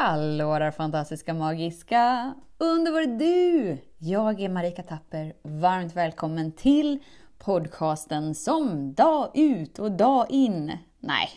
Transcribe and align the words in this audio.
Hallå 0.00 0.58
där 0.58 0.70
fantastiska, 0.70 1.34
magiska, 1.34 2.34
underbara 2.58 3.06
du! 3.06 3.78
Jag 3.98 4.40
är 4.40 4.48
Marika 4.48 4.82
Tapper. 4.82 5.32
Varmt 5.42 5.96
välkommen 5.96 6.52
till 6.52 6.98
podcasten 7.38 8.34
som 8.34 8.94
dag 8.94 9.30
ut 9.34 9.78
och 9.78 9.92
dag 9.92 10.26
in. 10.30 10.72
Nej, 11.00 11.28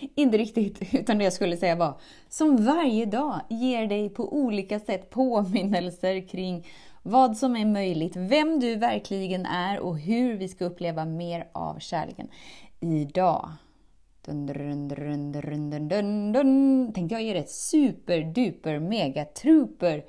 inte 0.14 0.38
riktigt, 0.38 0.94
utan 0.94 1.18
det 1.18 1.24
jag 1.24 1.32
skulle 1.32 1.56
säga 1.56 1.76
var 1.76 2.00
som 2.28 2.64
varje 2.64 3.06
dag 3.06 3.40
ger 3.48 3.86
dig 3.86 4.08
på 4.08 4.34
olika 4.34 4.80
sätt 4.80 5.10
påminnelser 5.10 6.28
kring 6.28 6.66
vad 7.02 7.36
som 7.36 7.56
är 7.56 7.66
möjligt, 7.66 8.16
vem 8.16 8.60
du 8.60 8.76
verkligen 8.76 9.46
är 9.46 9.80
och 9.80 9.98
hur 9.98 10.34
vi 10.34 10.48
ska 10.48 10.64
uppleva 10.64 11.04
mer 11.04 11.48
av 11.52 11.78
kärleken. 11.78 12.28
Idag 12.80 13.50
Dun, 14.28 14.46
dun, 14.46 14.88
dun, 15.88 16.32
jag 17.10 17.22
ger 17.22 17.34
ett 17.34 17.50
superduper 17.50 18.78
mega 18.78 19.24
trooper 19.24 20.04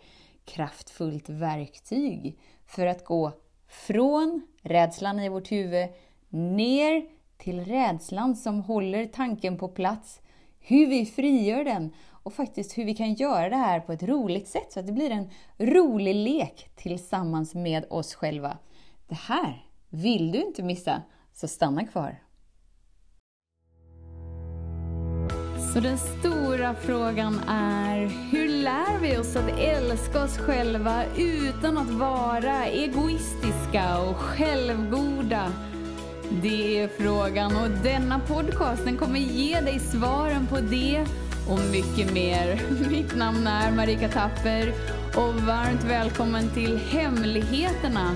kraftfullt 0.45 1.29
verktyg 1.29 2.39
för 2.65 2.85
att 2.85 3.05
gå 3.05 3.31
från 3.67 4.41
rädslan 4.61 5.19
i 5.19 5.29
vårt 5.29 5.51
huvud 5.51 5.89
ner 6.29 7.05
till 7.38 7.65
rädslan 7.65 8.35
som 8.35 8.61
håller 8.61 9.05
tanken 9.05 9.57
på 9.57 9.67
plats, 9.67 10.21
hur 10.59 10.88
vi 10.88 11.05
frigör 11.05 11.63
den 11.63 11.93
och 12.23 12.33
faktiskt 12.33 12.77
hur 12.77 12.85
vi 12.85 12.95
kan 12.95 13.13
göra 13.13 13.49
det 13.49 13.55
här 13.55 13.79
på 13.79 13.93
ett 13.93 14.03
roligt 14.03 14.47
sätt 14.47 14.71
så 14.71 14.79
att 14.79 14.88
det 14.88 14.93
blir 14.93 15.11
en 15.11 15.29
rolig 15.57 16.16
lek 16.16 16.69
tillsammans 16.75 17.55
med 17.55 17.85
oss 17.89 18.16
själva. 18.16 18.57
Det 19.07 19.16
här 19.16 19.66
vill 19.89 20.31
du 20.31 20.41
inte 20.41 20.63
missa, 20.63 21.02
så 21.33 21.47
stanna 21.47 21.85
kvar! 21.85 22.28
Så 25.73 25.79
den 25.79 25.97
stora 25.97 26.75
frågan 26.75 27.39
är, 27.47 28.07
hur 28.07 28.49
lär 28.49 28.99
vi 29.01 29.17
oss 29.17 29.35
att 29.35 29.59
älska 29.59 30.23
oss 30.23 30.37
själva 30.37 31.03
utan 31.17 31.77
att 31.77 31.89
vara 31.89 32.66
egoistiska 32.66 33.99
och 33.99 34.16
självgoda? 34.16 35.52
Det 36.41 36.79
är 36.79 36.88
frågan 36.88 37.55
och 37.55 37.69
denna 37.83 38.19
podcast 38.19 38.85
den 38.85 38.97
kommer 38.97 39.19
ge 39.19 39.59
dig 39.61 39.79
svaren 39.79 40.47
på 40.47 40.59
det 40.59 41.05
och 41.49 41.59
mycket 41.72 42.13
mer. 42.13 42.61
Mitt 42.89 43.16
namn 43.16 43.47
är 43.47 43.72
Marika 43.72 44.09
Tapper 44.09 44.73
och 45.16 45.33
varmt 45.33 45.83
välkommen 45.83 46.49
till 46.53 46.77
Hemligheterna 46.77 48.16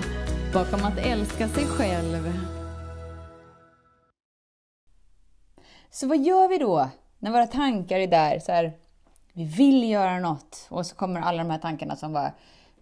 bakom 0.53 0.83
att 0.83 0.97
älska 0.97 1.47
sig 1.47 1.65
själv. 1.65 2.33
Så 5.91 6.07
vad 6.07 6.17
gör 6.17 6.47
vi 6.47 6.57
då 6.57 6.89
när 7.23 7.31
våra 7.31 7.47
tankar 7.47 7.99
är 7.99 8.07
där, 8.07 8.39
så 8.39 8.51
här, 8.51 8.73
vi 9.33 9.43
vill 9.43 9.89
göra 9.89 10.19
något 10.19 10.67
och 10.69 10.85
så 10.85 10.95
kommer 10.95 11.21
alla 11.21 11.43
de 11.43 11.49
här 11.49 11.59
tankarna 11.59 11.95
som 11.95 12.13
bara 12.13 12.31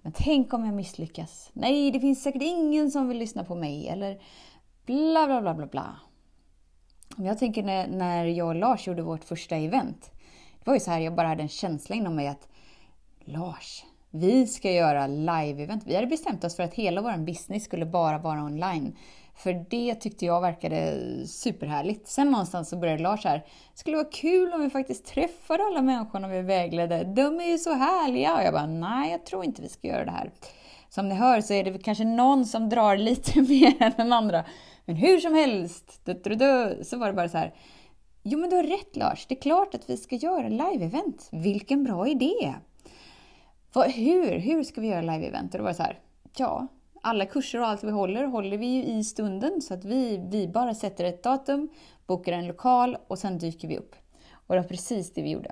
men 0.01 0.11
tänk 0.11 0.53
om 0.53 0.65
jag 0.65 0.73
misslyckas? 0.73 1.49
Nej, 1.53 1.91
det 1.91 1.99
finns 1.99 2.23
säkert 2.23 2.41
ingen 2.41 2.91
som 2.91 3.07
vill 3.07 3.17
lyssna 3.17 3.43
på 3.43 3.55
mig. 3.55 3.87
Eller 3.87 4.21
bla, 4.85 5.25
bla, 5.25 5.41
bla, 5.41 5.53
bla, 5.53 5.65
bla. 5.65 5.95
Jag 7.17 7.39
tänker 7.39 7.63
när, 7.63 7.87
när 7.87 8.25
jag 8.25 8.47
och 8.47 8.55
Lars 8.55 8.87
gjorde 8.87 9.01
vårt 9.01 9.23
första 9.23 9.55
event. 9.55 10.11
Det 10.59 10.65
var 10.65 10.73
ju 10.73 10.79
så 10.79 10.91
här, 10.91 10.99
jag 10.99 11.15
bara 11.15 11.27
hade 11.27 11.41
en 11.41 11.49
känsla 11.49 11.95
inom 11.95 12.15
mig 12.15 12.27
att 12.27 12.47
Lars, 13.19 13.83
vi 14.09 14.47
ska 14.47 14.71
göra 14.71 15.07
live-event. 15.07 15.81
Vi 15.85 15.95
hade 15.95 16.07
bestämt 16.07 16.43
oss 16.43 16.55
för 16.55 16.63
att 16.63 16.73
hela 16.73 17.01
vår 17.01 17.17
business 17.17 17.63
skulle 17.63 17.85
bara 17.85 18.17
vara 18.17 18.43
online. 18.43 18.95
För 19.43 19.65
det 19.69 19.95
tyckte 19.95 20.25
jag 20.25 20.41
verkade 20.41 20.97
superhärligt. 21.27 22.07
Sen 22.07 22.31
någonstans 22.31 22.69
så 22.69 22.77
började 22.77 23.03
Lars 23.03 23.25
här, 23.25 23.37
det 23.73 23.79
skulle 23.79 23.97
vara 23.97 24.09
kul 24.11 24.53
om 24.53 24.61
vi 24.61 24.69
faktiskt 24.69 25.05
träffade 25.05 25.63
alla 25.63 25.81
människorna 25.81 26.27
vi 26.27 26.41
vägledde. 26.41 27.03
De 27.03 27.39
är 27.39 27.45
ju 27.45 27.57
så 27.57 27.73
härliga! 27.73 28.35
Och 28.35 28.43
jag 28.43 28.53
bara, 28.53 28.65
nej 28.65 29.11
jag 29.11 29.25
tror 29.25 29.45
inte 29.45 29.61
vi 29.61 29.69
ska 29.69 29.87
göra 29.87 30.05
det 30.05 30.11
här. 30.11 30.31
Som 30.89 31.09
ni 31.09 31.15
hör 31.15 31.41
så 31.41 31.53
är 31.53 31.63
det 31.63 31.77
kanske 31.79 32.03
någon 32.03 32.45
som 32.45 32.69
drar 32.69 32.97
lite 33.09 33.41
mer 33.41 33.83
än 33.83 33.91
den 33.97 34.13
andra. 34.13 34.45
Men 34.85 34.95
hur 34.95 35.17
som 35.17 35.33
helst, 35.33 36.01
du, 36.03 36.13
du, 36.13 36.35
du, 36.35 36.83
så 36.83 36.97
var 36.97 37.07
det 37.07 37.13
bara 37.13 37.29
så 37.29 37.37
här. 37.37 37.53
Jo 38.23 38.39
men 38.39 38.49
du 38.49 38.55
har 38.55 38.63
rätt 38.63 38.95
Lars, 38.95 39.25
det 39.25 39.35
är 39.35 39.41
klart 39.41 39.75
att 39.75 39.89
vi 39.89 39.97
ska 39.97 40.15
göra 40.15 40.49
live-event. 40.49 41.29
Vilken 41.31 41.83
bra 41.83 42.07
idé! 42.07 42.53
Vad, 43.73 43.91
hur, 43.91 44.39
hur 44.39 44.63
ska 44.63 44.81
vi 44.81 44.87
göra 44.87 45.01
live-event? 45.01 45.51
Och 45.51 45.57
då 45.57 45.63
var 45.63 45.71
det 45.71 45.75
så 45.75 45.83
här, 45.83 45.99
ja, 46.37 46.67
alla 47.01 47.25
kurser 47.25 47.59
och 47.59 47.67
allt 47.67 47.83
vi 47.83 47.91
håller, 47.91 48.23
håller 48.23 48.57
vi 48.57 48.65
ju 48.65 48.83
i 48.83 49.03
stunden 49.03 49.61
så 49.61 49.73
att 49.73 49.85
vi, 49.85 50.27
vi 50.31 50.47
bara 50.47 50.73
sätter 50.73 51.03
ett 51.03 51.23
datum, 51.23 51.69
bokar 52.07 52.33
en 52.33 52.47
lokal 52.47 52.97
och 53.07 53.19
sen 53.19 53.37
dyker 53.37 53.67
vi 53.67 53.77
upp. 53.77 53.95
Och 54.33 54.55
det 54.55 54.61
var 54.61 54.67
precis 54.67 55.13
det 55.13 55.21
vi 55.21 55.31
gjorde. 55.31 55.51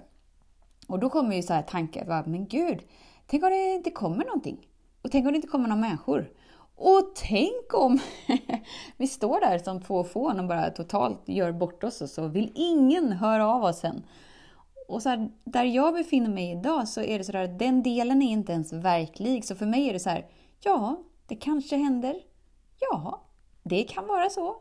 Och 0.88 1.00
då 1.00 1.10
kommer 1.10 1.36
ju 1.36 1.42
så 1.42 1.54
här 1.54 1.62
tankar, 1.62 2.24
men 2.28 2.48
gud, 2.48 2.80
tänk 3.28 3.44
om 3.44 3.50
det 3.50 3.74
inte 3.74 3.92
kommer 3.92 4.26
någonting? 4.26 4.68
Och 5.02 5.12
tänk 5.12 5.26
om 5.26 5.32
det 5.32 5.36
inte 5.36 5.48
kommer 5.48 5.68
några 5.68 5.82
människor? 5.82 6.32
Och 6.76 7.12
tänk 7.16 7.74
om 7.74 8.00
vi 8.98 9.08
står 9.08 9.40
där 9.40 9.58
som 9.58 9.82
två 9.82 10.04
fån 10.04 10.40
och 10.40 10.48
bara 10.48 10.70
totalt 10.70 11.30
gör 11.30 11.52
bort 11.52 11.84
oss 11.84 12.02
och 12.02 12.10
så 12.10 12.28
vill 12.28 12.52
ingen 12.56 13.12
höra 13.12 13.48
av 13.48 13.64
oss 13.64 13.80
sen. 13.80 14.04
Och 14.88 15.02
så 15.02 15.10
här, 15.10 15.30
där 15.44 15.64
jag 15.64 15.94
befinner 15.94 16.30
mig 16.30 16.52
idag 16.52 16.88
så 16.88 17.02
är 17.02 17.18
det 17.18 17.24
så 17.24 17.32
där, 17.32 17.48
den 17.48 17.84
delen 17.84 18.22
är 18.22 18.32
inte 18.32 18.52
ens 18.52 18.74
verklig. 18.74 19.46
Så 19.46 19.56
för 19.56 19.66
mig 19.66 19.90
är 19.90 19.94
det 19.94 20.00
så 20.00 20.10
här, 20.10 20.26
ja, 20.64 21.04
det 21.30 21.36
kanske 21.36 21.76
händer. 21.78 22.16
Ja, 22.80 23.22
det 23.64 23.84
kan 23.84 24.08
vara 24.08 24.30
så. 24.30 24.56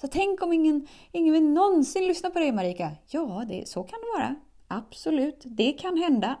Så 0.00 0.08
tänk 0.08 0.42
om 0.42 0.52
ingen, 0.52 0.86
ingen 1.12 1.34
vill 1.34 1.48
någonsin 1.48 2.06
lyssna 2.06 2.30
på 2.30 2.38
dig 2.38 2.52
Marika. 2.52 2.90
Ja, 3.06 3.44
det, 3.48 3.68
så 3.68 3.82
kan 3.82 3.98
det 4.00 4.20
vara. 4.20 4.34
Absolut, 4.68 5.42
det 5.44 5.72
kan 5.72 5.96
hända. 5.96 6.36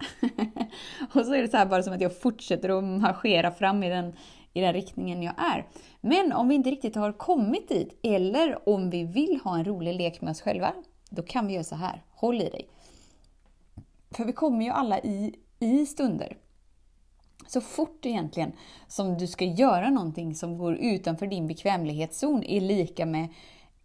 och 1.14 1.26
så 1.26 1.34
är 1.34 1.42
det 1.42 1.48
så 1.48 1.56
här 1.56 1.66
bara 1.66 1.82
som 1.82 1.92
att 1.92 2.00
jag 2.00 2.20
fortsätter 2.20 2.78
att 2.78 2.84
marschera 2.84 3.50
fram 3.50 3.82
i 3.82 3.88
den, 3.88 4.12
i 4.52 4.60
den 4.60 4.72
riktningen 4.72 5.22
jag 5.22 5.34
är. 5.36 5.66
Men 6.00 6.32
om 6.32 6.48
vi 6.48 6.54
inte 6.54 6.70
riktigt 6.70 6.96
har 6.96 7.12
kommit 7.12 7.68
dit, 7.68 8.00
eller 8.02 8.68
om 8.68 8.90
vi 8.90 9.04
vill 9.04 9.40
ha 9.44 9.58
en 9.58 9.64
rolig 9.64 9.94
lek 9.94 10.20
med 10.20 10.30
oss 10.30 10.40
själva, 10.40 10.72
då 11.10 11.22
kan 11.22 11.46
vi 11.46 11.52
göra 11.52 11.64
så 11.64 11.74
här. 11.74 12.02
Håll 12.10 12.42
i 12.42 12.48
dig. 12.48 12.68
För 14.10 14.24
vi 14.24 14.32
kommer 14.32 14.64
ju 14.64 14.70
alla 14.70 14.98
i, 14.98 15.34
i 15.58 15.86
stunder 15.86 16.36
så 17.50 17.60
fort 17.60 18.06
egentligen 18.06 18.52
som 18.86 19.18
du 19.18 19.26
ska 19.26 19.44
göra 19.44 19.90
någonting 19.90 20.34
som 20.34 20.58
går 20.58 20.76
utanför 20.76 21.26
din 21.26 21.46
bekvämlighetszon 21.46 22.44
är 22.44 22.60
lika 22.60 23.06
med 23.06 23.28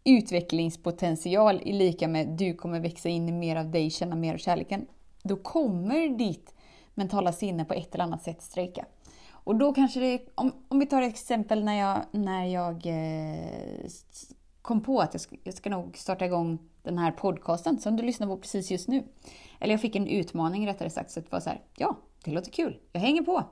utvecklingspotential, 0.03 1.61
är 1.65 1.73
lika 1.73 2.07
med 2.07 2.27
du 2.27 2.53
kommer 2.53 2.79
växa 2.79 3.09
in 3.09 3.29
i 3.29 3.31
mer 3.31 3.55
av 3.55 3.71
dig, 3.71 3.89
känna 3.89 4.15
mer 4.15 4.33
av 4.33 4.37
kärleken. 4.37 4.85
Då 5.23 5.35
kommer 5.35 6.09
ditt 6.09 6.53
mentala 6.93 7.31
sinne 7.31 7.65
på 7.65 7.73
ett 7.73 7.95
eller 7.95 8.03
annat 8.03 8.23
sätt 8.23 8.41
strejka. 8.41 8.85
Och 9.29 9.55
då 9.55 9.73
kanske 9.73 9.99
det, 9.99 10.21
om, 10.35 10.51
om 10.67 10.79
vi 10.79 10.85
tar 10.85 11.01
ett 11.01 11.13
exempel 11.13 11.63
när 11.63 11.79
jag, 11.79 12.01
när 12.11 12.45
jag 12.45 12.85
eh, 12.85 13.89
kom 14.61 14.81
på 14.81 14.99
att 14.99 15.13
jag 15.13 15.21
ska, 15.21 15.35
jag 15.43 15.53
ska 15.53 15.69
nog 15.69 15.97
starta 15.97 16.25
igång 16.25 16.59
den 16.83 16.97
här 16.97 17.11
podcasten 17.11 17.79
som 17.79 17.95
du 17.95 18.03
lyssnar 18.03 18.27
på 18.27 18.37
precis 18.37 18.71
just 18.71 18.87
nu. 18.87 19.03
Eller 19.59 19.73
jag 19.73 19.81
fick 19.81 19.95
en 19.95 20.07
utmaning 20.07 20.67
rättare 20.67 20.89
sagt, 20.89 21.11
så 21.11 21.19
det 21.19 21.31
var 21.31 21.39
så 21.39 21.49
här, 21.49 21.61
ja, 21.77 21.97
det 22.23 22.31
låter 22.31 22.51
kul, 22.51 22.77
jag 22.91 23.01
hänger 23.01 23.21
på. 23.21 23.43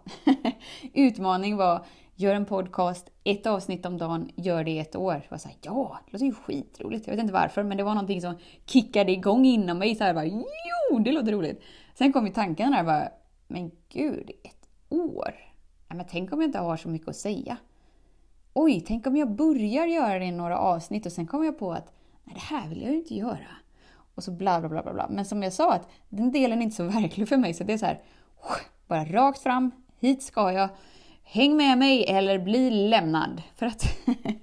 Utmaning 0.94 1.58
var, 1.58 1.86
gör 2.16 2.36
en 2.36 2.46
podcast, 2.46 3.10
ett 3.24 3.46
avsnitt 3.46 3.86
om 3.86 3.98
dagen, 3.98 4.30
gör 4.36 4.64
det 4.64 4.72
i 4.72 4.80
ett 4.80 4.96
år. 4.96 5.14
Jag 5.14 5.32
var 5.32 5.38
så 5.38 5.48
här, 5.48 5.58
ja, 5.62 6.00
det 6.06 6.12
låter 6.14 6.26
ju 6.26 6.34
skitroligt. 6.34 7.08
Jag 7.08 7.14
vet 7.14 7.22
inte 7.22 7.34
varför, 7.34 7.64
men 7.64 7.78
det 7.78 7.84
var 7.84 7.94
någonting 7.94 8.22
som 8.22 8.38
kickade 8.66 9.12
igång 9.12 9.46
inom 9.46 9.78
mig. 9.78 9.96
Så 9.96 10.04
här, 10.04 10.14
bara, 10.14 10.26
jo, 10.26 11.00
det 11.00 11.12
låter 11.12 11.32
roligt. 11.32 11.62
Sen 11.94 12.14
kom 12.14 12.28
ju 12.28 12.34
tanken 12.34 12.72
där, 12.72 12.84
bara, 12.84 13.10
men 13.48 13.72
gud, 13.90 14.32
ett 14.44 14.70
år? 14.90 15.34
Ja, 15.88 15.96
men 15.96 16.06
tänk 16.10 16.34
om 16.34 16.42
jag 16.42 16.48
inte 16.48 16.60
har 16.60 16.78
så 16.78 16.90
mycket 16.90 17.08
att 17.08 17.16
säga? 17.16 17.58
Oj, 18.54 18.84
tänk 18.88 19.08
om 19.08 19.18
jag 19.18 19.32
börjar 19.32 19.86
göra 19.86 20.20
det 20.20 20.26
i 20.26 20.32
några 20.32 20.58
avsnitt 20.58 21.06
och 21.06 21.12
sen 21.12 21.28
kommer 21.28 21.46
jag 21.46 21.60
på 21.60 21.72
att 21.74 21.94
nej, 22.24 22.36
det 22.36 22.56
här 22.56 22.70
vill 22.70 22.82
jag 22.82 22.92
ju 22.92 22.98
inte 22.98 23.16
göra. 23.16 23.48
Och 24.16 24.24
så 24.24 24.32
bla, 24.32 24.60
bla, 24.60 24.70
bla, 24.70 24.84
bla, 24.84 24.94
bla. 24.94 25.08
Men 25.10 25.26
som 25.26 25.44
jag 25.44 25.54
sa, 25.54 25.74
att 25.74 25.88
den 26.10 26.32
delen 26.32 26.60
är 26.60 26.64
inte 26.64 26.76
så 26.76 26.84
verklig 27.02 27.30
för 27.30 27.38
mig. 27.38 27.54
Så 27.54 27.64
det 27.64 27.74
är 27.74 27.78
så 27.78 27.86
här, 27.86 28.02
bara 28.92 29.06
rakt 29.06 29.40
fram, 29.40 29.72
hit 30.00 30.24
ska 30.24 30.52
jag. 30.52 30.70
Häng 31.24 31.58
med 31.58 31.78
mig 31.78 32.06
eller 32.08 32.40
bli 32.40 32.70
lämnad. 32.70 33.42
För 33.56 33.66
att 33.66 33.86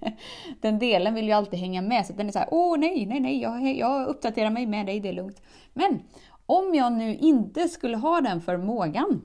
den 0.61 0.79
delen 0.79 1.15
vill 1.15 1.27
ju 1.27 1.33
alltid 1.33 1.59
hänga 1.59 1.83
med. 1.83 2.07
Så 2.07 2.13
den 2.13 2.27
är 2.29 2.33
så 2.33 2.39
här, 2.39 2.49
åh 2.51 2.79
nej, 2.79 3.07
nej, 3.07 3.21
nej, 3.21 3.41
jag, 3.41 3.77
jag 3.77 4.07
uppdaterar 4.07 4.51
mig 4.51 4.67
med 4.67 4.87
dig, 4.87 5.01
det 5.01 5.09
är 5.09 5.13
lugnt. 5.13 5.43
Men 5.73 6.03
om 6.47 6.75
jag 6.75 6.93
nu 6.93 7.17
inte 7.17 7.69
skulle 7.69 7.97
ha 7.97 8.21
den 8.21 8.41
förmågan, 8.41 9.23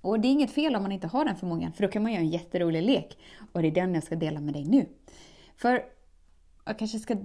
och 0.00 0.20
det 0.20 0.28
är 0.28 0.32
inget 0.32 0.50
fel 0.50 0.76
om 0.76 0.82
man 0.82 0.92
inte 0.92 1.06
har 1.06 1.24
den 1.24 1.36
förmågan, 1.36 1.72
för 1.72 1.82
då 1.82 1.88
kan 1.88 2.02
man 2.02 2.12
göra 2.12 2.22
en 2.22 2.30
jätterolig 2.30 2.82
lek. 2.82 3.18
Och 3.52 3.62
det 3.62 3.68
är 3.68 3.72
den 3.72 3.94
jag 3.94 4.04
ska 4.04 4.16
dela 4.16 4.40
med 4.40 4.54
dig 4.54 4.64
nu. 4.64 4.88
För 5.56 5.82
jag 6.64 6.78
kanske 6.78 6.98
ska 6.98 7.16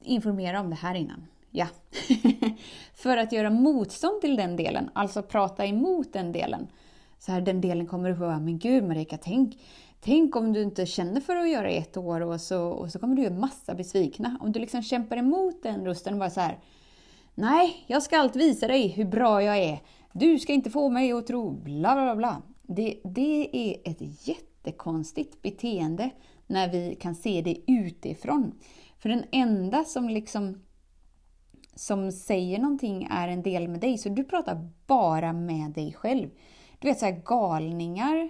informera 0.00 0.60
om 0.60 0.70
det 0.70 0.76
här 0.76 0.94
innan. 0.94 1.26
Ja. 1.50 1.66
för 2.94 3.16
att 3.16 3.32
göra 3.32 3.50
motstånd 3.50 4.20
till 4.20 4.36
den 4.36 4.56
delen, 4.56 4.90
alltså 4.92 5.22
prata 5.22 5.66
emot 5.66 6.12
den 6.12 6.32
delen. 6.32 6.68
Så 7.18 7.32
här, 7.32 7.40
den 7.40 7.60
delen 7.60 7.86
kommer 7.86 8.10
upp 8.10 8.20
och 8.20 8.26
bara, 8.26 8.40
men 8.40 8.58
gud 8.58 8.84
Marika, 8.84 9.18
tänk, 9.18 9.58
tänk 10.00 10.36
om 10.36 10.52
du 10.52 10.62
inte 10.62 10.86
känner 10.86 11.20
för 11.20 11.36
att 11.36 11.50
göra 11.50 11.70
ett 11.70 11.96
år 11.96 12.20
och 12.20 12.40
så, 12.40 12.68
och 12.68 12.92
så 12.92 12.98
kommer 12.98 13.16
du 13.16 13.22
göra 13.22 13.34
massa 13.34 13.74
besvikna. 13.74 14.38
Om 14.40 14.52
du 14.52 14.60
liksom 14.60 14.82
kämpar 14.82 15.16
emot 15.16 15.62
den 15.62 15.84
rösten 15.84 16.12
och 16.12 16.18
bara 16.18 16.30
så 16.30 16.40
här, 16.40 16.58
Nej, 17.38 17.84
jag 17.86 18.02
ska 18.02 18.18
allt 18.18 18.36
visa 18.36 18.68
dig 18.68 18.88
hur 18.88 19.04
bra 19.04 19.42
jag 19.42 19.58
är. 19.58 19.80
Du 20.12 20.38
ska 20.38 20.52
inte 20.52 20.70
få 20.70 20.88
mig 20.88 21.12
att 21.12 21.26
tro 21.26 21.50
bla 21.50 21.94
bla 21.94 22.16
bla. 22.16 22.42
Det, 22.62 23.00
det 23.04 23.48
är 23.52 23.90
ett 23.90 24.28
jättekonstigt 24.28 25.42
beteende 25.42 26.10
när 26.46 26.68
vi 26.68 26.94
kan 26.94 27.14
se 27.14 27.42
det 27.42 27.56
utifrån. 27.66 28.52
För 28.98 29.08
den 29.08 29.24
enda 29.32 29.84
som 29.84 30.08
liksom 30.08 30.62
som 31.76 32.12
säger 32.12 32.58
någonting 32.58 33.08
är 33.10 33.28
en 33.28 33.42
del 33.42 33.68
med 33.68 33.80
dig, 33.80 33.98
så 33.98 34.08
du 34.08 34.24
pratar 34.24 34.68
bara 34.86 35.32
med 35.32 35.70
dig 35.70 35.92
själv. 35.92 36.30
Du 36.78 36.88
vet 36.88 36.98
såhär 36.98 37.22
galningar, 37.24 38.14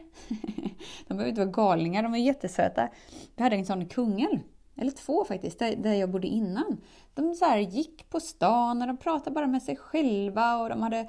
de 1.08 1.14
behöver 1.14 1.28
inte 1.28 1.40
vara 1.40 1.50
galningar, 1.50 2.02
de 2.02 2.14
är 2.14 2.19
jättesöta. 2.19 2.88
Vi 3.37 3.43
hade 3.43 3.56
en 3.56 3.66
sån 3.66 3.88
kungel, 3.88 4.40
eller 4.76 4.90
två 4.90 5.25
faktiskt, 5.25 5.58
där, 5.58 5.76
där 5.76 5.94
jag 5.94 6.10
bodde 6.10 6.26
innan. 6.26 6.81
De 7.14 7.34
så 7.34 7.56
gick 7.56 8.10
på 8.10 8.20
stan 8.20 8.82
och 8.82 8.88
de 8.88 8.96
pratade 8.96 9.34
bara 9.34 9.46
med 9.46 9.62
sig 9.62 9.76
själva 9.76 10.56
och 10.56 10.69
de 10.69 10.82
hade 10.82 11.08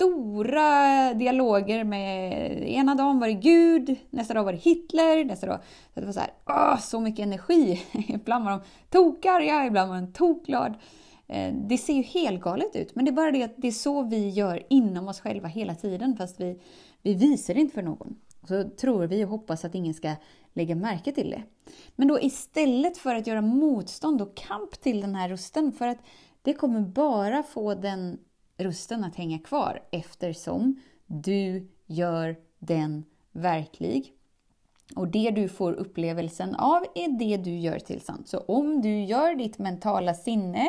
stora 0.00 1.14
dialoger 1.14 1.84
med... 1.84 2.42
Ena 2.68 2.94
dagen 2.94 3.20
var 3.20 3.26
det 3.26 3.34
Gud, 3.34 3.96
nästa 4.10 4.34
dag 4.34 4.44
var 4.44 4.52
det 4.52 4.58
Hitler, 4.58 5.24
nästa 5.24 5.46
dag... 5.46 5.58
Så 5.94 6.00
det 6.00 6.06
var 6.06 6.12
så 6.12 6.20
här, 6.20 6.30
åh, 6.46 6.78
så 6.78 7.00
mycket 7.00 7.26
energi! 7.26 7.82
ibland 8.08 8.44
var 8.44 8.50
de 8.50 8.60
tokarga, 8.90 9.66
ibland 9.66 9.90
var 9.90 9.96
de 9.96 10.12
tokglad. 10.12 10.74
Eh, 11.30 11.54
det 11.54 11.78
ser 11.78 11.92
ju 11.92 12.02
helt 12.02 12.40
galet 12.40 12.76
ut, 12.76 12.94
men 12.94 13.04
det 13.04 13.10
är 13.10 13.12
bara 13.12 13.30
det 13.30 13.42
att 13.42 13.54
det 13.56 13.68
är 13.68 13.72
så 13.72 14.02
vi 14.02 14.28
gör 14.28 14.62
inom 14.70 15.08
oss 15.08 15.20
själva 15.20 15.48
hela 15.48 15.74
tiden, 15.74 16.16
fast 16.16 16.40
vi, 16.40 16.60
vi 17.02 17.14
visar 17.14 17.54
det 17.54 17.60
inte 17.60 17.74
för 17.74 17.82
någon. 17.82 18.16
Så 18.48 18.68
tror 18.68 19.06
vi 19.06 19.24
och 19.24 19.28
hoppas 19.28 19.64
att 19.64 19.74
ingen 19.74 19.94
ska 19.94 20.14
lägga 20.52 20.74
märke 20.74 21.12
till 21.12 21.30
det. 21.30 21.42
Men 21.96 22.08
då 22.08 22.20
istället 22.20 22.98
för 22.98 23.14
att 23.14 23.26
göra 23.26 23.40
motstånd 23.40 24.22
och 24.22 24.36
kamp 24.36 24.80
till 24.80 25.00
den 25.00 25.14
här 25.14 25.28
rösten, 25.28 25.72
för 25.72 25.88
att 25.88 25.98
det 26.42 26.54
kommer 26.54 26.80
bara 26.80 27.42
få 27.42 27.74
den 27.74 28.18
rösten 28.56 29.04
att 29.04 29.16
hänga 29.16 29.38
kvar 29.38 29.82
eftersom 29.90 30.80
du 31.06 31.68
gör 31.86 32.36
den 32.58 33.04
verklig. 33.32 34.12
Och 34.96 35.08
det 35.08 35.30
du 35.30 35.48
får 35.48 35.72
upplevelsen 35.72 36.54
av 36.54 36.82
är 36.94 37.18
det 37.18 37.36
du 37.36 37.58
gör 37.58 37.78
till 37.78 38.00
sant. 38.00 38.28
Så 38.28 38.38
om 38.38 38.82
du 38.82 39.04
gör 39.04 39.34
ditt 39.34 39.58
mentala 39.58 40.14
sinne 40.14 40.68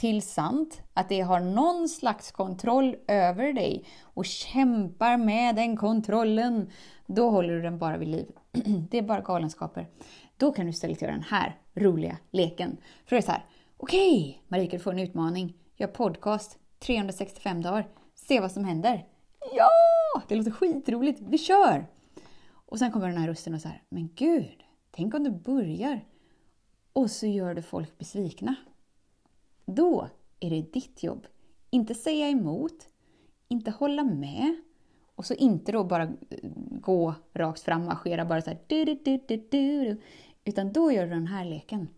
till 0.00 0.22
sant, 0.22 0.82
att 0.94 1.08
det 1.08 1.20
har 1.20 1.40
någon 1.40 1.88
slags 1.88 2.32
kontroll 2.32 2.96
över 3.08 3.52
dig 3.52 3.84
och 4.02 4.24
kämpar 4.24 5.16
med 5.16 5.56
den 5.56 5.76
kontrollen, 5.76 6.70
då 7.06 7.30
håller 7.30 7.54
du 7.54 7.62
den 7.62 7.78
bara 7.78 7.96
vid 7.96 8.08
liv. 8.08 8.32
Det 8.90 8.98
är 8.98 9.02
bara 9.02 9.20
galenskaper. 9.20 9.88
Då 10.36 10.52
kan 10.52 10.64
du 10.64 10.70
istället 10.70 11.02
göra 11.02 11.12
den 11.12 11.22
här 11.22 11.58
roliga 11.74 12.16
leken. 12.30 12.76
För 13.06 13.16
det 13.16 13.20
är 13.20 13.22
så 13.22 13.30
här, 13.30 13.44
okej, 13.76 14.20
okay, 14.20 14.42
Marika 14.48 14.76
du 14.76 14.82
får 14.82 14.92
en 14.92 14.98
utmaning. 14.98 15.56
Gör 15.76 15.86
podcast 15.86 16.58
365 16.78 17.62
dagar. 17.62 17.88
Se 18.14 18.40
vad 18.40 18.52
som 18.52 18.64
händer. 18.64 19.06
Ja! 19.56 19.70
Det 20.28 20.34
låter 20.34 20.50
skitroligt. 20.50 21.20
Vi 21.20 21.38
kör! 21.38 21.86
Och 22.66 22.78
sen 22.78 22.92
kommer 22.92 23.08
den 23.08 23.18
här 23.18 23.28
rösten 23.28 23.54
och 23.54 23.60
så 23.60 23.68
här, 23.68 23.82
men 23.88 24.08
gud, 24.14 24.64
tänk 24.90 25.14
om 25.14 25.24
du 25.24 25.30
börjar 25.30 26.04
och 26.92 27.10
så 27.10 27.26
gör 27.26 27.54
du 27.54 27.62
folk 27.62 27.98
besvikna. 27.98 28.54
Då 29.74 30.08
är 30.40 30.50
det 30.50 30.72
ditt 30.72 31.02
jobb. 31.02 31.26
Inte 31.70 31.94
säga 31.94 32.28
emot, 32.28 32.88
inte 33.48 33.70
hålla 33.70 34.04
med 34.04 34.56
och 35.14 35.26
så 35.26 35.34
inte 35.34 35.72
då 35.72 35.84
bara 35.84 36.02
eh, 36.02 36.50
gå 36.80 37.14
rakt 37.34 37.60
fram, 37.60 37.84
marschera 37.84 38.24
bara 38.24 38.42
så 38.42 38.50
här, 38.50 38.58
du, 38.66 38.84
du, 38.84 38.94
du, 38.94 39.18
du, 39.28 39.36
du, 39.50 40.00
utan 40.44 40.72
då 40.72 40.92
gör 40.92 41.04
du 41.04 41.10
den 41.10 41.26
här 41.26 41.44
leken. 41.44 41.88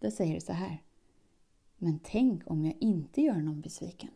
Då 0.00 0.10
säger 0.10 0.34
du 0.34 0.40
så 0.40 0.52
här. 0.52 0.82
Men 1.78 1.98
tänk 2.02 2.50
om 2.50 2.64
jag 2.64 2.76
inte 2.80 3.22
gör 3.22 3.34
någon 3.34 3.60
besviken. 3.60 4.10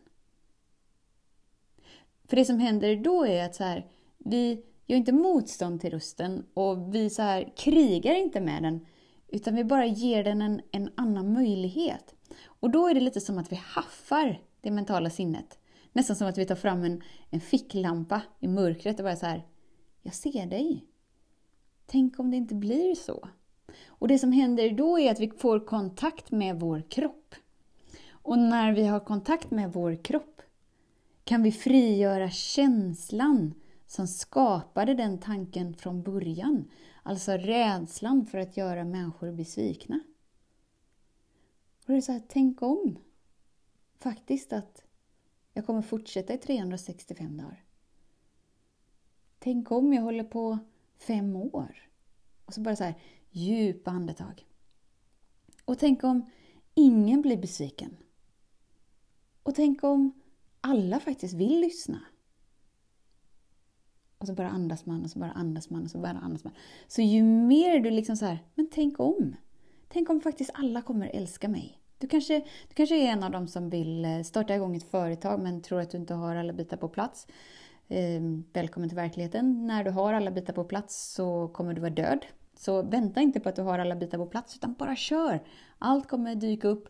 För 2.27 2.35
det 2.35 2.45
som 2.45 2.59
händer 2.59 2.95
då 2.95 3.25
är 3.25 3.45
att 3.45 3.55
så 3.55 3.63
här, 3.63 3.87
vi 4.17 4.65
gör 4.85 4.97
inte 4.97 5.11
motstånd 5.11 5.81
till 5.81 5.91
rösten 5.91 6.45
och 6.53 6.95
vi 6.95 7.09
så 7.09 7.21
här, 7.21 7.53
krigar 7.57 8.15
inte 8.15 8.41
med 8.41 8.63
den, 8.63 8.85
utan 9.27 9.55
vi 9.55 9.63
bara 9.63 9.85
ger 9.85 10.23
den 10.23 10.41
en, 10.41 10.61
en 10.71 10.89
annan 10.95 11.33
möjlighet. 11.33 12.15
Och 12.63 12.71
då 12.71 12.87
är 12.87 12.93
det 12.93 12.99
lite 12.99 13.21
som 13.21 13.37
att 13.37 13.51
vi 13.51 13.55
haffar 13.55 14.41
det 14.61 14.71
mentala 14.71 15.09
sinnet. 15.09 15.59
Nästan 15.93 16.15
som 16.15 16.27
att 16.27 16.37
vi 16.37 16.45
tar 16.45 16.55
fram 16.55 16.83
en, 16.83 17.01
en 17.29 17.41
ficklampa 17.41 18.21
i 18.39 18.47
mörkret 18.47 18.99
och 18.99 19.03
bara 19.03 19.15
så 19.15 19.25
här, 19.25 19.47
jag 20.01 20.13
ser 20.13 20.45
dig. 20.45 20.85
Tänk 21.85 22.19
om 22.19 22.31
det 22.31 22.37
inte 22.37 22.55
blir 22.55 22.95
så? 22.95 23.29
Och 23.87 24.07
det 24.07 24.19
som 24.19 24.31
händer 24.31 24.71
då 24.71 24.99
är 24.99 25.11
att 25.11 25.19
vi 25.19 25.31
får 25.37 25.65
kontakt 25.65 26.31
med 26.31 26.59
vår 26.59 26.83
kropp. 26.89 27.35
Och 28.11 28.39
när 28.39 28.73
vi 28.73 28.85
har 28.85 28.99
kontakt 28.99 29.51
med 29.51 29.73
vår 29.73 30.03
kropp 30.03 30.41
kan 31.23 31.43
vi 31.43 31.51
frigöra 31.51 32.29
känslan 32.29 33.53
som 33.87 34.07
skapade 34.07 34.93
den 34.93 35.17
tanken 35.17 35.73
från 35.73 36.03
början. 36.03 36.65
Alltså 37.03 37.31
rädslan 37.31 38.25
för 38.25 38.37
att 38.37 38.57
göra 38.57 38.83
människor 38.83 39.31
besvikna. 39.31 39.99
Och 41.85 41.91
det 41.91 41.97
är 41.97 42.01
så 42.01 42.11
här, 42.11 42.23
tänk 42.27 42.61
om. 42.61 42.99
Faktiskt 43.99 44.53
att 44.53 44.83
jag 45.53 45.65
kommer 45.65 45.81
fortsätta 45.81 46.33
i 46.33 46.37
365 46.37 47.37
dagar. 47.37 47.63
Tänk 49.39 49.71
om 49.71 49.93
jag 49.93 50.01
håller 50.01 50.23
på 50.23 50.59
fem 50.97 51.35
år. 51.35 51.89
Och 52.45 52.53
så 52.53 52.61
bara 52.61 52.75
så 52.75 52.83
här, 52.83 52.95
djupa 53.31 53.91
andetag. 53.91 54.47
Och 55.65 55.79
tänk 55.79 56.03
om 56.03 56.29
ingen 56.73 57.21
blir 57.21 57.37
besviken. 57.37 57.97
Och 59.43 59.55
tänk 59.55 59.83
om 59.83 60.11
alla 60.61 60.99
faktiskt 60.99 61.33
vill 61.33 61.59
lyssna. 61.59 62.01
Och 64.17 64.27
så 64.27 64.33
bara 64.33 64.49
andas 64.49 64.85
man 64.85 65.03
och 65.03 65.09
så 65.09 65.19
bara 65.19 65.31
andas 65.31 65.69
man 65.69 65.83
och 65.83 65.91
så 65.91 65.97
bara 65.97 66.11
andas 66.11 66.43
man. 66.43 66.53
Så 66.87 67.01
ju 67.01 67.23
mer 67.23 67.79
du 67.79 67.91
liksom 67.91 68.17
så 68.17 68.25
här, 68.25 68.39
men 68.55 68.69
tänk 68.71 68.99
om. 68.99 69.35
Tänk 69.93 70.09
om 70.09 70.21
faktiskt 70.21 70.51
alla 70.53 70.81
kommer 70.81 71.11
älska 71.13 71.49
mig. 71.49 71.79
Du 71.97 72.07
kanske, 72.07 72.39
du 72.39 72.73
kanske 72.73 72.95
är 72.95 73.11
en 73.11 73.23
av 73.23 73.31
dem 73.31 73.47
som 73.47 73.69
vill 73.69 74.05
eh, 74.05 74.21
starta 74.21 74.55
igång 74.55 74.75
ett 74.75 74.91
företag 74.91 75.39
men 75.39 75.61
tror 75.61 75.79
att 75.79 75.91
du 75.91 75.97
inte 75.97 76.13
har 76.13 76.35
alla 76.35 76.53
bitar 76.53 76.77
på 76.77 76.87
plats. 76.87 77.27
Eh, 77.87 78.21
välkommen 78.53 78.89
till 78.89 78.95
verkligheten. 78.95 79.67
När 79.67 79.83
du 79.83 79.91
har 79.91 80.13
alla 80.13 80.31
bitar 80.31 80.53
på 80.53 80.63
plats 80.63 81.13
så 81.13 81.47
kommer 81.47 81.73
du 81.73 81.81
vara 81.81 81.91
död. 81.91 82.25
Så 82.55 82.81
vänta 82.81 83.21
inte 83.21 83.39
på 83.39 83.49
att 83.49 83.55
du 83.55 83.61
har 83.61 83.79
alla 83.79 83.95
bitar 83.95 84.17
på 84.17 84.25
plats 84.25 84.55
utan 84.55 84.73
bara 84.73 84.95
kör. 84.95 85.43
Allt 85.77 86.07
kommer 86.07 86.35
dyka 86.35 86.67
upp 86.67 86.89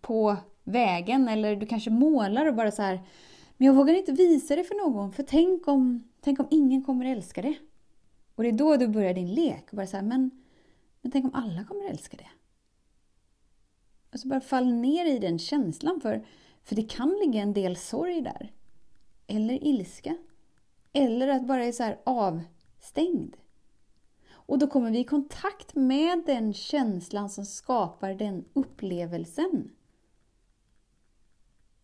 på 0.00 0.36
vägen 0.64 1.28
eller 1.28 1.56
du 1.56 1.66
kanske 1.66 1.90
målar 1.90 2.46
och 2.46 2.54
bara 2.54 2.70
så 2.70 2.82
här 2.82 3.00
men 3.56 3.66
jag 3.66 3.74
vågar 3.74 3.94
inte 3.94 4.12
visa 4.12 4.56
det 4.56 4.64
för 4.64 4.74
någon 4.74 5.12
för 5.12 5.22
tänk 5.22 5.68
om, 5.68 6.08
tänk 6.20 6.40
om 6.40 6.46
ingen 6.50 6.84
kommer 6.84 7.04
älska 7.04 7.42
det. 7.42 7.54
Och 8.34 8.42
det 8.42 8.48
är 8.48 8.52
då 8.52 8.76
du 8.76 8.88
börjar 8.88 9.14
din 9.14 9.34
lek 9.34 9.70
och 9.70 9.76
bara 9.76 9.86
så 9.86 9.96
här, 9.96 10.04
men, 10.04 10.30
men 11.02 11.12
tänk 11.12 11.24
om 11.24 11.34
alla 11.34 11.64
kommer 11.64 11.90
älska 11.90 12.16
det. 12.16 12.26
Alltså 14.14 14.28
bara 14.28 14.40
fall 14.40 14.72
ner 14.72 15.06
i 15.06 15.18
den 15.18 15.38
känslan 15.38 16.00
för, 16.00 16.26
för 16.62 16.76
det 16.76 16.82
kan 16.82 17.18
ligga 17.24 17.42
en 17.42 17.52
del 17.52 17.76
sorg 17.76 18.20
där. 18.20 18.52
Eller 19.26 19.64
ilska. 19.64 20.16
Eller 20.92 21.28
att 21.28 21.46
bara 21.46 21.64
är 21.64 21.72
så 21.72 21.82
här 21.82 22.00
avstängd. 22.04 23.36
Och 24.26 24.58
då 24.58 24.66
kommer 24.66 24.90
vi 24.90 24.98
i 24.98 25.04
kontakt 25.04 25.74
med 25.74 26.22
den 26.26 26.54
känslan 26.54 27.30
som 27.30 27.46
skapar 27.46 28.14
den 28.14 28.44
upplevelsen. 28.52 29.70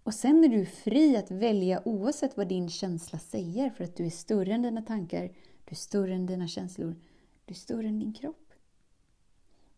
Och 0.02 0.14
sen 0.14 0.44
är 0.44 0.48
du 0.48 0.66
fri 0.66 1.16
att 1.16 1.30
välja 1.30 1.88
oavsett 1.88 2.36
vad 2.36 2.48
din 2.48 2.68
känsla 2.68 3.18
säger 3.18 3.70
för 3.70 3.84
att 3.84 3.96
du 3.96 4.06
är 4.06 4.10
större 4.10 4.54
än 4.54 4.62
dina 4.62 4.82
tankar, 4.82 5.26
du 5.64 5.70
är 5.70 5.74
större 5.74 6.14
än 6.14 6.26
dina 6.26 6.48
känslor, 6.48 6.96
du 7.44 7.52
är 7.52 7.58
större 7.58 7.88
än 7.88 7.98
din 7.98 8.12
kropp. 8.12 8.49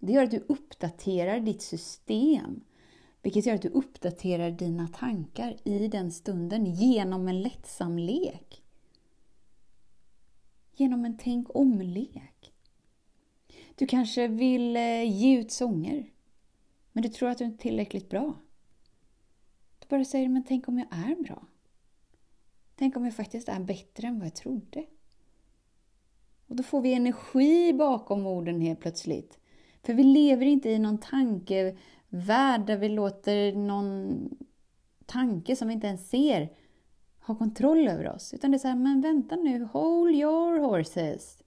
Det 0.03 0.13
gör 0.13 0.25
att 0.25 0.31
du 0.31 0.45
uppdaterar 0.49 1.41
ditt 1.41 1.63
system, 1.63 2.65
vilket 3.23 3.47
gör 3.47 3.55
att 3.55 3.63
du 3.63 3.69
uppdaterar 3.69 4.51
dina 4.51 4.89
tankar 4.89 5.57
i 5.65 5.89
den 5.89 6.13
stunden 6.13 6.67
genom 6.67 7.29
en 7.29 7.43
lättsam 7.43 7.99
lek. 7.99 8.63
Genom 10.73 11.05
en 11.05 11.19
tänk 11.19 11.57
om-lek. 11.57 12.53
Du 13.75 13.87
kanske 13.87 14.29
vill 14.29 14.77
eh, 14.77 15.21
ge 15.21 15.39
ut 15.39 15.51
sånger, 15.51 16.13
men 16.93 17.03
du 17.03 17.09
tror 17.09 17.29
att 17.29 17.39
du 17.39 17.45
inte 17.45 17.63
är 17.63 17.63
tillräckligt 17.63 18.09
bra 18.09 18.35
bara 19.93 20.05
säger, 20.05 20.29
men 20.29 20.45
tänk 20.45 20.69
om 20.69 20.79
jag 20.79 20.89
är 20.91 21.23
bra? 21.23 21.47
Tänk 22.77 22.97
om 22.97 23.05
jag 23.05 23.17
faktiskt 23.17 23.49
är 23.49 23.61
bättre 23.61 24.07
än 24.09 24.19
vad 24.19 24.27
jag 24.27 24.35
trodde? 24.35 24.87
Och 26.47 26.57
då 26.57 26.63
får 26.63 26.81
vi 26.81 26.95
energi 26.95 27.73
bakom 27.73 28.27
orden 28.27 28.61
helt 28.61 28.81
plötsligt. 28.81 29.39
För 29.83 29.95
vi 29.95 30.03
lever 30.03 30.47
inte 30.47 30.71
i 30.71 30.79
någon 30.79 30.99
tankevärld 30.99 32.67
där 32.67 32.77
vi 32.77 32.89
låter 32.89 33.53
någon 33.53 34.29
tanke 35.07 35.57
som 35.57 35.69
vi 35.69 35.75
inte 35.75 35.87
ens 35.87 36.09
ser 36.09 36.49
ha 37.21 37.35
kontroll 37.35 37.89
över 37.89 38.09
oss. 38.09 38.35
Utan 38.35 38.51
det 38.51 38.57
är 38.57 38.59
så 38.59 38.69
här, 38.69 38.77
men 38.77 39.01
vänta 39.01 39.37
nu, 39.37 39.65
hold 39.73 40.15
your 40.15 40.59
horses. 40.59 41.43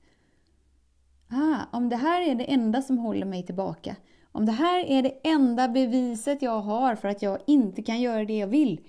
Ah, 1.28 1.78
om 1.78 1.90
det 1.90 1.96
här 1.96 2.22
är 2.22 2.36
det 2.36 2.44
enda 2.44 2.82
som 2.82 2.98
håller 2.98 3.26
mig 3.26 3.46
tillbaka, 3.46 3.96
Om 4.32 4.46
det 4.46 4.52
här 4.52 4.86
är 4.86 5.04
det 5.04 5.20
enda 5.24 5.68
beviset 5.68 6.42
jag 6.42 6.62
har 6.62 6.96
för 6.96 7.08
att 7.08 7.22
jag 7.22 7.40
inte 7.48 7.82
kan 7.82 8.02
göra 8.02 8.26
det 8.26 8.38
jag 8.38 8.48
vill, 8.48 8.82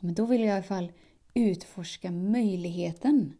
men 0.00 0.14
då 0.14 0.24
vill 0.24 0.40
jag 0.40 0.48
i 0.48 0.52
alla 0.52 0.62
fall 0.62 0.92
utforska 1.34 2.10
möjligheten. 2.10 3.32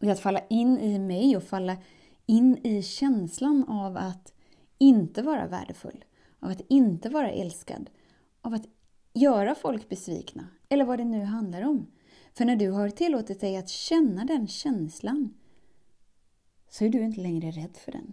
I 0.00 0.10
att 0.10 0.20
falla 0.20 0.40
in 0.48 0.78
i 0.78 0.98
mig 0.98 1.36
och 1.36 1.42
falla 1.42 1.76
in 2.26 2.56
i 2.66 2.82
känslan 2.82 3.64
av 3.68 3.96
att 3.96 4.32
inte 4.78 5.22
vara 5.22 5.46
värdefull, 5.46 6.04
av 6.40 6.50
att 6.50 6.60
inte 6.68 7.08
vara 7.08 7.30
älskad, 7.30 7.90
av 8.40 8.54
att 8.54 8.66
göra 9.12 9.54
folk 9.54 9.88
besvikna, 9.88 10.48
eller 10.68 10.84
vad 10.84 10.98
det 10.98 11.04
nu 11.04 11.24
handlar 11.24 11.62
om. 11.62 11.86
För 12.34 12.44
när 12.44 12.56
du 12.56 12.70
har 12.70 12.90
tillåtit 12.90 13.40
dig 13.40 13.56
att 13.56 13.68
känna 13.68 14.24
den 14.24 14.48
känslan, 14.48 15.34
så 16.68 16.84
är 16.84 16.88
du 16.88 17.04
inte 17.04 17.20
längre 17.20 17.50
rädd 17.50 17.76
för 17.76 17.92
den. 17.92 18.12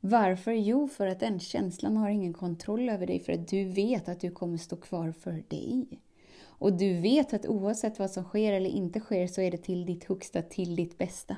Varför? 0.00 0.52
Jo, 0.52 0.88
för 0.88 1.06
att 1.06 1.20
den 1.20 1.40
känslan 1.40 1.96
har 1.96 2.10
ingen 2.10 2.32
kontroll 2.32 2.88
över 2.88 3.06
dig, 3.06 3.20
för 3.20 3.32
att 3.32 3.48
du 3.48 3.64
vet 3.64 4.08
att 4.08 4.20
du 4.20 4.30
kommer 4.30 4.58
stå 4.58 4.76
kvar 4.76 5.12
för 5.12 5.44
dig. 5.48 6.00
Och 6.42 6.72
du 6.72 7.00
vet 7.00 7.32
att 7.32 7.46
oavsett 7.46 7.98
vad 7.98 8.10
som 8.10 8.24
sker 8.24 8.52
eller 8.52 8.70
inte 8.70 9.00
sker 9.00 9.26
så 9.26 9.40
är 9.40 9.50
det 9.50 9.56
till 9.56 9.86
ditt 9.86 10.04
högsta, 10.04 10.42
till 10.42 10.76
ditt 10.76 10.98
bästa. 10.98 11.36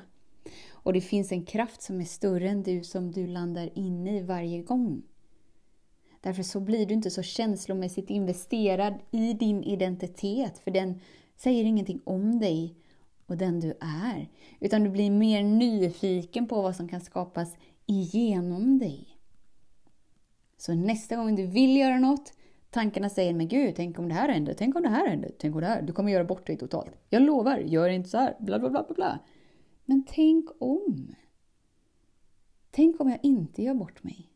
Och 0.83 0.93
det 0.93 1.01
finns 1.01 1.31
en 1.31 1.45
kraft 1.45 1.81
som 1.81 2.01
är 2.01 2.05
större 2.05 2.49
än 2.49 2.63
du 2.63 2.83
som 2.83 3.11
du 3.11 3.27
landar 3.27 3.69
in 3.77 4.07
i 4.07 4.21
varje 4.21 4.61
gång. 4.61 5.03
Därför 6.21 6.43
så 6.43 6.59
blir 6.59 6.85
du 6.85 6.93
inte 6.93 7.11
så 7.11 7.21
känslomässigt 7.21 8.09
investerad 8.09 8.93
i 9.11 9.33
din 9.33 9.63
identitet, 9.63 10.59
för 10.59 10.71
den 10.71 10.99
säger 11.35 11.63
ingenting 11.63 12.01
om 12.03 12.39
dig 12.39 12.75
och 13.25 13.37
den 13.37 13.59
du 13.59 13.73
är. 13.79 14.29
Utan 14.59 14.83
du 14.83 14.89
blir 14.89 15.11
mer 15.11 15.43
nyfiken 15.43 16.47
på 16.47 16.61
vad 16.61 16.75
som 16.75 16.87
kan 16.87 17.01
skapas 17.01 17.57
igenom 17.85 18.79
dig. 18.79 19.07
Så 20.57 20.73
nästa 20.73 21.15
gång 21.15 21.35
du 21.35 21.45
vill 21.45 21.77
göra 21.77 21.99
något, 21.99 22.33
tankarna 22.69 23.09
säger 23.09 23.33
men 23.33 23.47
gud, 23.47 23.75
tänk 23.75 23.99
om 23.99 24.09
det 24.09 24.15
här 24.15 24.29
händer, 24.29 24.53
tänk 24.53 24.75
om 24.75 24.81
det 24.81 24.89
här 24.89 25.07
händer, 25.07 25.31
tänk 25.39 25.55
om 25.55 25.61
det 25.61 25.67
här, 25.67 25.81
du 25.81 25.93
kommer 25.93 26.11
göra 26.11 26.23
bort 26.23 26.47
dig 26.47 26.57
totalt. 26.57 26.91
Jag 27.09 27.21
lovar, 27.21 27.57
gör 27.57 27.89
inte 27.89 28.09
så 28.09 28.17
här, 28.17 28.35
bla 28.39 28.59
bla 28.59 28.69
bla 28.69 28.83
bla 28.83 28.95
bla. 28.95 29.19
Men 29.85 30.03
tänk 30.07 30.49
om. 30.59 31.15
Tänk 32.71 33.01
om 33.01 33.09
jag 33.09 33.19
inte 33.23 33.63
gör 33.63 33.73
bort 33.73 34.03
mig. 34.03 34.29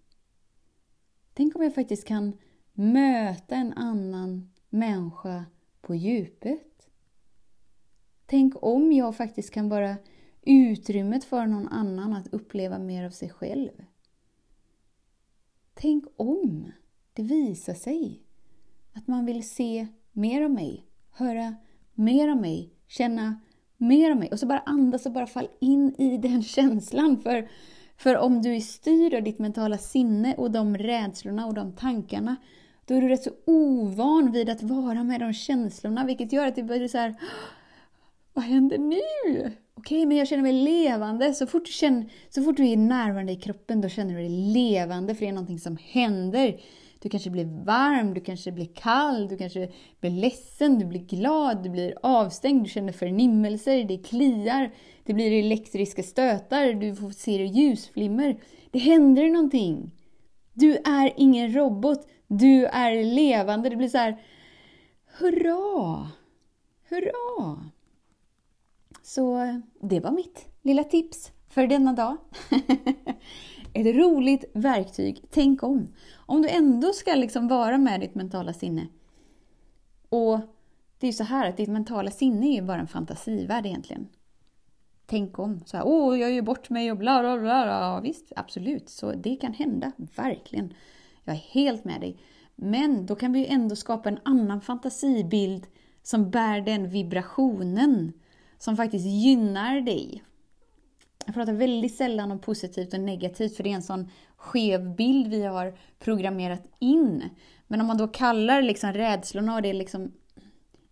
Tänk 1.34 1.56
om 1.56 1.63
jag 1.63 1.75
faktiskt 1.75 2.08
kan 2.08 2.38
möta 2.74 3.56
en 3.56 3.74
annan 3.74 4.50
människa 4.70 5.46
på 5.82 5.96
djupet. 5.96 6.89
Tänk 8.25 8.54
om 8.63 8.92
jag 8.92 9.16
faktiskt 9.16 9.54
kan 9.54 9.70
vara 9.70 9.98
utrymmet 10.42 11.24
för 11.24 11.46
någon 11.46 11.68
annan 11.68 12.13
att 12.13 12.34
uppleva 12.34 12.80
mer 12.80 13.06
av 13.06 13.10
sig 13.10 13.30
själv. 13.30 13.72
Tänk 15.74 16.06
om 16.16 16.72
det 17.13 17.24
visar 17.24 17.74
sig 17.74 18.24
att 18.94 19.08
man 19.08 19.25
vill 19.25 19.50
se 19.50 19.88
mer 20.12 20.42
av 20.42 20.51
mig, 20.51 20.86
höra 21.10 21.56
mer 21.94 22.27
av 22.27 22.38
mig, 22.38 22.74
känna 22.88 23.42
mer 23.77 24.12
av 24.12 24.17
mig. 24.17 24.29
Och 24.31 24.39
så 24.39 24.46
bara 24.46 24.60
andas 24.60 25.05
och 25.05 25.12
bara 25.12 25.27
fall 25.27 25.48
in 25.60 25.96
i 25.98 26.17
den 26.27 26.43
känslan. 26.43 27.22
För, 27.22 27.48
för 27.98 28.17
om 28.17 28.41
du 28.41 28.55
är 28.55 28.60
styrd 28.60 29.13
av 29.13 29.24
ditt 29.24 29.39
mentala 29.39 29.77
sinne 29.77 30.36
och 30.36 30.51
de 30.51 30.77
rädslorna 30.77 31.46
och 31.46 31.53
de 31.53 31.72
tankarna, 31.72 32.36
då 32.86 32.93
är 32.96 33.01
du 33.01 33.07
rätt 33.07 33.24
så 33.24 33.31
ovan 33.46 34.31
vid 34.31 34.50
att 34.50 34.63
vara 34.63 35.03
med 35.03 35.19
de 35.19 35.34
känslorna, 35.34 36.05
vilket 36.05 36.34
gör 36.34 36.48
att 36.48 36.55
du 36.55 36.63
blir 36.63 36.88
så 36.88 36.98
här 36.98 37.15
Vad 38.34 38.46
händer 38.46 38.77
nu? 38.77 39.51
Okej, 39.74 40.05
men 40.05 40.17
jag 40.17 40.27
känner 40.27 40.43
mig 40.43 40.53
levande. 40.53 41.34
Så 41.34 41.48
fort, 41.48 41.65
du 41.65 41.72
känner, 41.72 42.12
så 42.29 42.43
fort 42.43 42.57
du 42.57 42.67
är 42.67 42.77
närvarande 42.77 43.31
i 43.31 43.36
kroppen, 43.36 43.81
då 43.81 43.89
känner 43.89 44.13
du 44.13 44.19
dig 44.19 44.53
levande, 44.53 45.15
för 45.15 45.22
det 45.22 45.29
är 45.29 45.34
någonting 45.34 45.60
som 45.60 45.77
händer. 45.84 46.60
Du 47.00 47.10
kanske 47.10 47.30
blir 47.30 47.66
varm, 47.66 48.13
du 48.13 48.22
kanske 48.22 48.51
blir 48.51 48.66
kall, 48.75 49.27
du 49.27 49.38
kanske 49.38 49.70
blir 50.00 50.12
ledsen, 50.12 50.80
du 50.80 50.86
blir 50.86 51.00
glad, 51.00 51.63
du 51.63 51.70
blir 51.70 51.94
avstängd, 52.04 52.63
du 52.63 52.70
känner 52.70 52.94
förnimmelser, 52.94 53.84
det 53.84 53.98
kliar, 53.98 54.72
det 55.04 55.13
blir 55.13 55.32
elektriska 55.32 56.04
stötar, 56.04 56.74
du 56.74 57.12
ser 57.13 57.39
ljusflimmer. 57.39 58.39
Det 58.72 58.80
händer 58.80 59.30
någonting. 59.30 59.92
Du 60.54 60.75
är 60.75 61.13
ingen 61.18 61.54
robot, 61.54 62.08
du 62.27 62.66
är 62.66 63.04
levande. 63.04 63.70
Det 63.70 63.75
blir 63.75 63.88
så 63.88 63.98
här, 63.98 64.22
hurra! 65.20 66.08
Hurra! 66.89 67.72
Så 69.04 69.38
det 69.82 70.00
var 70.00 70.12
mitt 70.12 70.46
lilla 70.62 70.84
tips 70.84 71.32
för 71.50 71.68
denna 71.68 71.94
dag. 71.94 72.18
Ett 73.77 73.96
roligt 73.96 74.46
verktyg. 74.53 75.24
Tänk 75.29 75.63
om. 75.63 75.88
Om 76.15 76.41
du 76.41 76.50
ändå 76.50 76.93
ska 76.93 77.15
liksom 77.15 77.48
vara 77.48 77.77
med 77.77 78.00
ditt 78.00 78.15
mentala 78.15 78.53
sinne. 78.53 78.88
Och 80.10 80.39
det 81.00 81.07
är 81.07 81.12
ju 81.12 81.13
så 81.13 81.24
här 81.24 81.50
att 81.50 81.57
ditt 81.57 81.69
mentala 81.69 82.12
sinne 82.12 82.48
är 82.48 82.55
ju 82.55 82.62
bara 82.62 82.79
en 82.79 82.88
fantasivärld 82.88 83.65
egentligen. 83.65 84.07
Tänk 85.05 85.39
om. 85.39 85.62
Så 85.65 85.77
här, 85.77 85.88
åh, 85.88 86.19
jag 86.19 86.31
gör 86.31 86.41
bort 86.41 86.69
mig 86.69 86.91
och 86.91 86.98
bla 86.98 87.19
bla 87.19 87.38
bla. 87.38 87.65
Ja, 87.67 88.00
visst, 88.00 88.31
absolut. 88.36 88.89
Så 88.89 89.12
det 89.12 89.36
kan 89.36 89.53
hända, 89.53 89.91
verkligen. 90.15 90.74
Jag 91.24 91.36
är 91.36 91.39
helt 91.39 91.86
med 91.86 92.01
dig. 92.01 92.17
Men 92.55 93.05
då 93.05 93.15
kan 93.15 93.34
vi 93.34 93.39
ju 93.39 93.46
ändå 93.46 93.75
skapa 93.75 94.10
en 94.10 94.19
annan 94.24 94.62
fantasibild 94.62 95.67
som 96.03 96.31
bär 96.31 96.62
den 96.62 96.89
vibrationen 96.89 98.13
som 98.57 98.77
faktiskt 98.77 99.05
gynnar 99.05 99.81
dig. 99.81 100.24
Jag 101.27 101.34
pratar 101.34 101.53
väldigt 101.53 101.96
sällan 101.96 102.31
om 102.31 102.39
positivt 102.39 102.93
och 102.93 103.00
negativt 103.00 103.55
för 103.55 103.63
det 103.63 103.69
är 103.69 103.75
en 103.75 103.81
sån 103.81 104.10
skev 104.38 104.96
bild 104.96 105.27
vi 105.27 105.43
har 105.43 105.77
programmerat 106.00 106.63
in. 106.79 107.24
Men 107.67 107.81
om 107.81 107.88
man 107.88 107.98
då 107.98 108.07
kallar 108.07 108.62
liksom 108.62 108.93
rädslorna 108.93 109.55
och 109.55 109.62
det 109.62 109.69
är 109.69 109.74
liksom... 109.74 110.12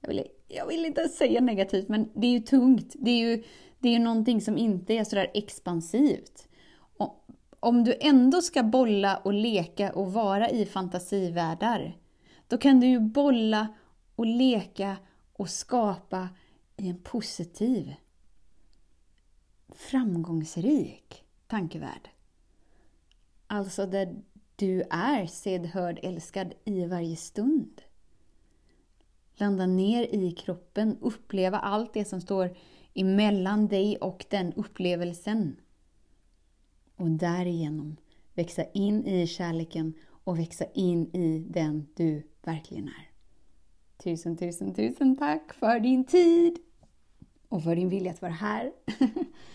Jag 0.02 0.10
vill, 0.10 0.24
jag 0.48 0.68
vill 0.68 0.86
inte 0.86 1.10
säga 1.10 1.42
negativt, 1.42 1.90
men 1.90 2.10
det 2.14 2.28
är 2.28 2.32
ju 2.32 2.40
tungt. 2.40 2.96
Det 3.00 3.12
är 3.12 3.18
ju, 3.18 3.44
det 3.80 3.90
är 3.90 3.94
ju 3.94 4.00
någonting 4.00 4.42
som 4.42 4.58
inte 4.58 4.94
är 4.94 5.04
sådär 5.04 5.32
expansivt. 5.34 6.48
Och 6.98 7.28
om 7.60 7.84
du 7.84 7.96
ändå 8.00 8.42
ska 8.42 8.64
bolla 8.64 9.18
och 9.18 9.34
leka 9.34 9.92
och 9.92 10.14
vara 10.14 10.50
i 10.50 10.66
fantasivärldar, 10.66 11.98
då 12.48 12.58
kan 12.58 12.80
du 12.80 12.88
ju 12.88 13.00
bolla 13.00 13.68
och 14.16 14.26
leka 14.26 14.96
och 15.34 15.50
skapa 15.50 16.30
i 16.78 16.90
en 16.90 17.02
positiv 17.02 17.94
framgångsrik 19.76 21.24
tankevärld. 21.48 22.10
Alltså 23.48 23.86
där 23.86 24.16
du 24.56 24.82
är 24.90 25.26
sedd, 25.26 25.66
hörd, 25.66 26.00
älskad 26.04 26.54
i 26.66 26.86
varje 26.86 27.16
stund. 27.16 27.82
Landa 29.34 29.66
ner 29.66 30.04
i 30.04 30.32
kroppen, 30.32 30.98
uppleva 31.02 31.60
allt 31.60 31.94
det 31.94 32.06
som 32.06 32.22
står 32.22 32.58
emellan 32.94 33.68
dig 33.68 33.98
och 33.98 34.26
den 34.30 34.54
upplevelsen. 34.54 35.56
Och 36.96 37.10
därigenom 37.10 37.98
växa 38.34 38.64
in 38.64 39.06
i 39.06 39.28
kärleken 39.28 39.94
och 40.24 40.40
växa 40.40 40.66
in 40.74 41.16
i 41.16 41.46
den 41.50 41.88
du 41.96 42.24
verkligen 42.44 42.88
är. 42.88 43.10
Tusen, 43.98 44.38
tusen, 44.38 44.74
tusen 44.74 45.18
tack 45.18 45.54
för 45.54 45.80
din 45.80 46.06
tid 46.06 46.60
och 47.50 47.64
för 47.64 47.76
din 47.76 47.90
vilja 47.90 48.12
att 48.12 48.22
vara 48.22 48.32
här. 48.32 48.72